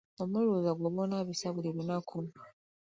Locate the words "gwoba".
0.77-0.99